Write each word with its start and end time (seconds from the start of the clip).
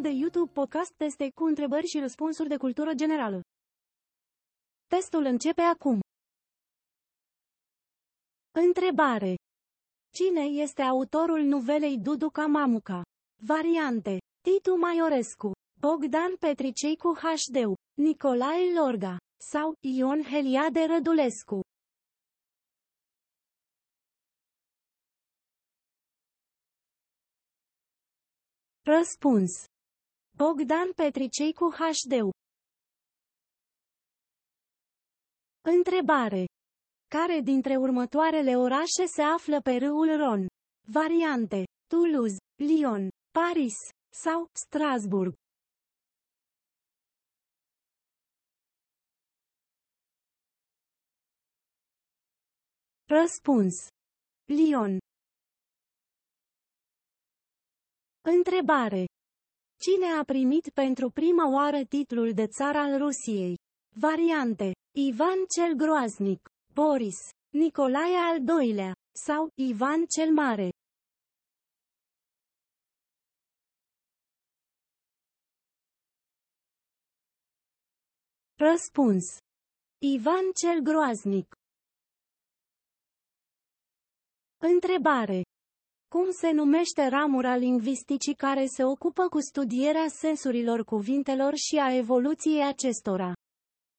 Canalul 0.00 0.18
de 0.18 0.24
YouTube 0.24 0.52
Podcast 0.52 0.92
Teste 0.96 1.30
cu 1.34 1.44
întrebări 1.44 1.86
și 1.86 1.98
răspunsuri 1.98 2.48
de 2.48 2.56
cultură 2.56 2.94
generală. 2.94 3.40
Testul 4.86 5.24
începe 5.24 5.60
acum. 5.60 6.00
Întrebare. 8.50 9.34
Cine 10.14 10.40
este 10.40 10.82
autorul 10.82 11.40
nuvelei 11.40 11.98
Duduca 11.98 12.46
Mamuca? 12.46 13.02
Variante. 13.46 14.18
Titu 14.40 14.76
Maiorescu, 14.76 15.52
Bogdan 15.80 16.36
Petricei 16.36 16.96
cu 16.96 17.14
HD, 17.14 17.56
Nicolae 17.98 18.72
Lorga 18.78 19.16
sau 19.52 19.74
Ion 19.80 20.22
Heliade 20.22 20.84
Rădulescu. 20.84 21.60
Răspuns. 28.82 29.50
Bogdan 30.40 30.92
Petricei 30.92 31.52
cu 31.52 31.70
HD. 31.70 32.12
Întrebare. 35.60 36.44
Care 37.08 37.40
dintre 37.40 37.76
următoarele 37.76 38.56
orașe 38.56 39.04
se 39.14 39.22
află 39.22 39.60
pe 39.60 39.76
râul 39.76 40.16
Ron? 40.16 40.46
Variante. 40.92 41.64
Toulouse, 41.86 42.36
Lyon, 42.56 43.08
Paris 43.30 43.74
sau 44.22 44.48
Strasburg. 44.52 45.32
Răspuns. 53.08 53.74
Lyon. 54.44 54.98
Întrebare. 58.20 59.04
Cine 59.86 60.06
a 60.18 60.24
primit 60.24 60.68
pentru 60.68 61.10
prima 61.10 61.50
oară 61.52 61.84
titlul 61.84 62.32
de 62.32 62.46
țar 62.46 62.76
al 62.76 62.98
Rusiei? 62.98 63.58
Variante. 63.96 64.72
Ivan 64.98 65.38
cel 65.54 65.74
Groaznic, 65.74 66.48
Boris, 66.74 67.16
Nicolae 67.50 68.16
al 68.16 68.36
II-lea 68.62 68.92
sau 69.26 69.50
Ivan 69.54 70.04
cel 70.06 70.32
Mare. 70.32 70.68
Răspuns. 78.56 79.24
Ivan 79.98 80.44
cel 80.60 80.80
Groaznic. 80.80 81.54
Întrebare. 84.58 85.42
Cum 86.14 86.30
se 86.30 86.50
numește 86.50 87.06
ramura 87.08 87.56
lingvisticii 87.56 88.34
care 88.34 88.66
se 88.66 88.84
ocupă 88.84 89.28
cu 89.28 89.40
studierea 89.40 90.08
sensurilor 90.08 90.84
cuvintelor 90.84 91.52
și 91.54 91.76
a 91.76 91.94
evoluției 91.94 92.64
acestora? 92.64 93.32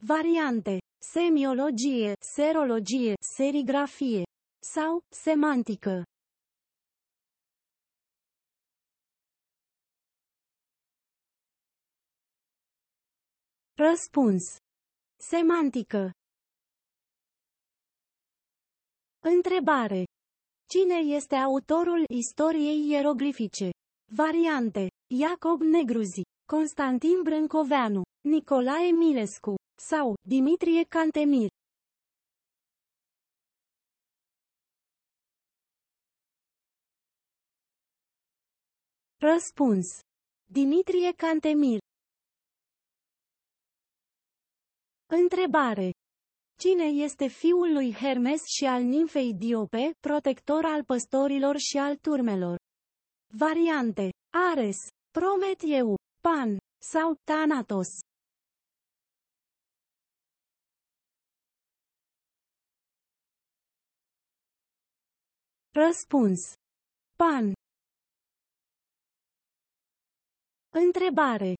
Variante. 0.00 0.78
Semiologie, 1.12 2.12
serologie, 2.36 3.14
serigrafie 3.36 4.22
sau 4.74 5.02
semantică. 5.08 6.02
Răspuns. 13.74 14.42
Semantică. 15.16 16.10
Întrebare. 19.20 20.11
Cine 20.66 21.14
este 21.14 21.34
autorul 21.34 22.04
istoriei 22.08 22.88
ieroglifice? 22.88 23.70
Variante. 24.16 24.88
Iacob 25.14 25.60
Negruzi, 25.60 26.22
Constantin 26.52 27.22
Brâncoveanu, 27.22 28.02
Nicolae 28.28 28.90
Milescu 28.90 29.54
sau 29.78 30.14
Dimitrie 30.28 30.84
Cantemir. 30.84 31.48
Răspuns. 39.20 39.86
Dimitrie 40.52 41.12
Cantemir. 41.12 41.78
Întrebare. 45.06 45.90
Cine 46.62 46.84
este 46.84 47.26
fiul 47.26 47.72
lui 47.72 47.92
Hermes 47.92 48.40
și 48.56 48.64
al 48.64 48.82
nimfei 48.82 49.34
Diope, 49.34 49.90
protector 50.00 50.64
al 50.64 50.84
păstorilor 50.84 51.56
și 51.58 51.76
al 51.78 51.96
turmelor? 51.96 52.58
Variante. 53.38 54.10
Ares, 54.52 54.76
Prometeu, 55.10 55.96
Pan 56.20 56.56
sau 56.92 57.14
Thanatos. 57.24 57.88
Răspuns. 65.70 66.52
Pan. 67.16 67.52
Întrebare. 70.70 71.54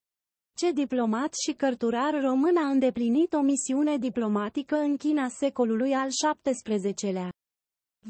Ce 0.55 0.73
diplomat 0.73 1.35
și 1.47 1.53
cărturar 1.53 2.21
român 2.21 2.57
a 2.57 2.69
îndeplinit 2.69 3.33
o 3.33 3.41
misiune 3.41 3.97
diplomatică 3.97 4.77
în 4.77 4.97
China 4.97 5.29
secolului 5.29 5.93
al 5.95 6.09
XVII-lea? 6.43 7.33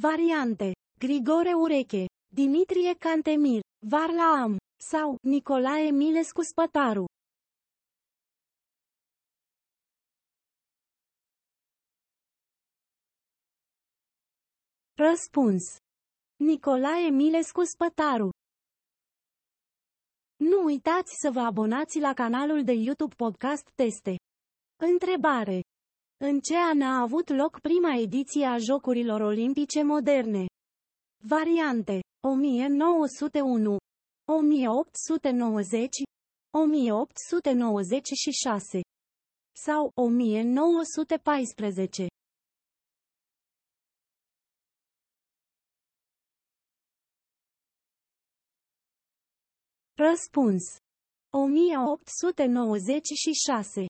Variante. 0.01 0.73
Grigore 0.99 1.53
Ureche, 1.53 2.07
Dimitrie 2.35 2.95
Cantemir, 2.95 3.61
Varla 3.87 4.41
Am 4.43 4.57
sau 4.81 5.17
Nicolae 5.23 5.91
Milescu 5.91 6.43
Spătaru. 6.43 7.05
Răspuns. 14.95 15.63
Nicolae 16.37 17.09
Milescu 17.11 17.63
Spătaru 17.65 18.31
nu 20.43 20.65
uitați 20.65 21.13
să 21.21 21.31
vă 21.31 21.41
abonați 21.41 21.99
la 21.99 22.13
canalul 22.13 22.65
de 22.65 22.73
YouTube 22.73 23.15
Podcast 23.15 23.71
Teste. 23.75 24.17
Întrebare. 24.81 25.63
În 26.25 26.41
ce 26.41 26.57
an 26.57 26.81
a 26.81 27.01
avut 27.01 27.29
loc 27.29 27.61
prima 27.61 27.97
ediție 27.97 28.47
a 28.47 28.59
Jocurilor 28.59 29.21
Olimpice 29.21 29.83
Moderne? 29.83 30.47
Variante. 31.29 32.01
1901, 32.29 33.77
1890, 34.25 35.89
1896 36.59 38.81
sau 39.65 39.91
1914. 39.95 42.07
Răspuns. 50.11 50.63
1896 51.31 53.87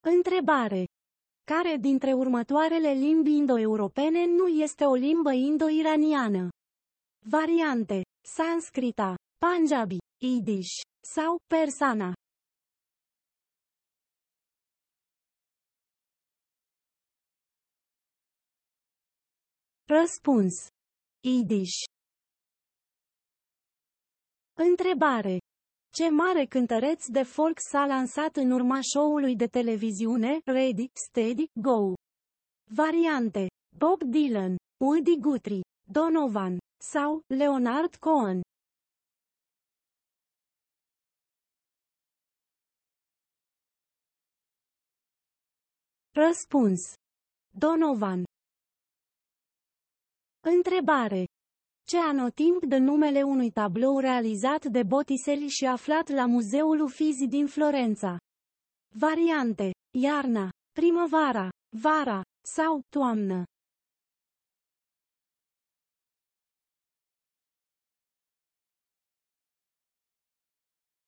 Întrebare. 0.00 0.84
Care 1.44 1.76
dintre 1.76 2.12
următoarele 2.12 2.92
limbi 2.92 3.30
indo-europene 3.30 4.24
nu 4.24 4.46
este 4.46 4.84
o 4.84 4.94
limbă 4.94 5.32
indo-iraniană? 5.32 6.48
Variante. 7.28 8.02
Sanscrita, 8.36 9.14
Punjabi, 9.38 9.96
Yiddish 10.22 10.80
sau 11.14 11.38
Persana. 11.46 12.12
Răspuns. 19.84 20.66
Yiddish 21.20 21.95
Întrebare. 24.58 25.38
Ce 25.92 26.08
mare 26.08 26.44
cântăreț 26.44 27.06
de 27.06 27.22
folk 27.22 27.58
s-a 27.70 27.86
lansat 27.86 28.36
în 28.36 28.50
urma 28.50 28.78
show-ului 28.92 29.36
de 29.36 29.46
televiziune 29.46 30.38
Ready, 30.44 30.86
Steady, 30.92 31.44
Go? 31.60 31.92
Variante. 32.74 33.46
Bob 33.76 34.02
Dylan, 34.02 34.56
Woody 34.84 35.18
Guthrie, 35.20 35.60
Donovan 35.92 36.58
sau 36.92 37.20
Leonard 37.26 37.94
Cohen. 37.96 38.40
Răspuns. 46.14 46.80
Donovan. 47.58 48.24
Întrebare. 50.40 51.24
Ce 51.88 51.98
anotimp 51.98 52.64
de 52.64 52.76
numele 52.76 53.22
unui 53.22 53.50
tablou 53.50 53.98
realizat 53.98 54.64
de 54.64 54.82
Botticelli 54.82 55.48
și 55.48 55.66
aflat 55.66 56.08
la 56.08 56.26
Muzeul 56.26 56.80
Uffizi 56.80 57.26
din 57.26 57.46
Florența. 57.46 58.18
Variante. 58.94 59.70
Iarna, 59.98 60.50
primăvara, 60.72 61.48
vara 61.80 62.22
sau 62.44 62.80
toamnă. 62.88 63.44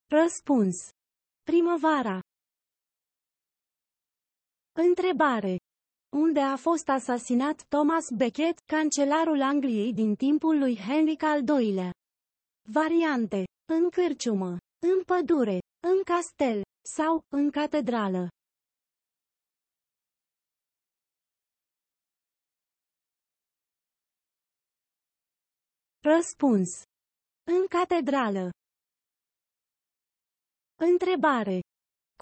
Răspuns. 0.07 0.77
Primăvara. 1.43 2.21
Întrebare. 4.73 5.57
Unde 6.17 6.41
a 6.41 6.57
fost 6.57 6.89
asasinat 6.89 7.63
Thomas 7.69 8.11
Becket, 8.11 8.59
cancelarul 8.59 9.43
Angliei 9.43 9.93
din 9.95 10.15
timpul 10.15 10.59
lui 10.59 10.77
Henric 10.77 11.23
al 11.23 11.43
II-lea? 11.49 11.91
Variante. 12.73 13.45
În 13.73 13.91
cârciumă, 13.91 14.57
în 14.87 15.03
pădure, 15.07 15.59
în 15.89 16.03
castel 16.05 16.63
sau 16.95 17.21
în 17.29 17.51
catedrală. 17.51 18.29
Răspuns. 26.01 26.83
În 27.45 27.67
catedrală. 27.67 28.51
Întrebare. 30.77 31.61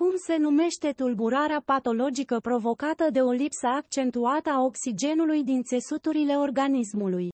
Cum 0.01 0.17
se 0.17 0.37
numește 0.37 0.93
tulburarea 0.93 1.61
patologică 1.61 2.39
provocată 2.41 3.11
de 3.11 3.21
o 3.21 3.31
lipsă 3.31 3.67
accentuată 3.67 4.51
a 4.51 4.63
oxigenului 4.63 5.45
din 5.45 5.63
țesuturile 5.63 6.37
organismului? 6.37 7.29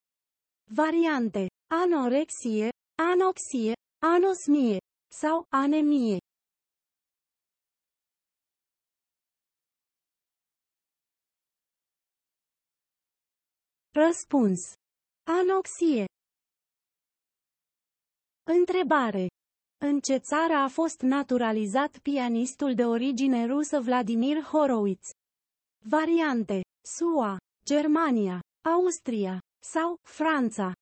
Variante. 0.71 1.47
Anorexie, 1.83 2.69
anoxie, 3.13 3.73
anosmie 4.15 4.79
sau 5.21 5.47
anemie. 5.49 6.17
Răspuns. 13.93 14.61
Anoxie. 15.41 16.05
Întrebare. 18.43 19.27
În 19.85 20.01
ce 20.01 20.17
țară 20.17 20.53
a 20.53 20.69
fost 20.69 21.01
naturalizat 21.01 21.99
pianistul 21.99 22.75
de 22.75 22.85
origine 22.85 23.47
rusă 23.47 23.81
Vladimir 23.81 24.43
Horowitz? 24.43 25.11
Variante. 25.89 26.61
SUA, 26.97 27.37
Germania, 27.65 28.41
Austria 28.65 29.39
sau 29.63 29.97
Franța. 30.03 30.73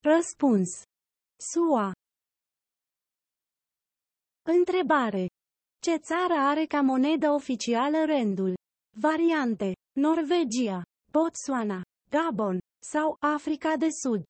Răspuns. 0.00 0.82
SUA. 1.52 1.92
Întrebare. 4.42 5.26
Ce 5.82 5.96
țară 5.96 6.34
are 6.34 6.64
ca 6.64 6.80
monedă 6.80 7.30
oficială 7.30 8.04
rândul? 8.04 8.54
Variante. 9.00 9.72
Norvegia, 9.92 10.82
Botswana, 11.18 11.82
Gabon 12.10 12.60
sau 12.78 13.16
Africa 13.20 13.76
de 13.76 13.88
Sud. 13.90 14.22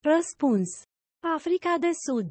Răspuns. 0.00 0.84
Africa 1.22 1.78
de 1.78 1.90
Sud. 1.92 2.30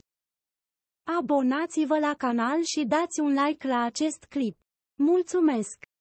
Abonați-vă 1.17 1.99
la 1.99 2.13
canal 2.13 2.63
și 2.63 2.85
dați 2.85 3.19
un 3.19 3.33
like 3.33 3.67
la 3.67 3.81
acest 3.83 4.23
clip. 4.29 4.57
Mulțumesc! 4.95 5.87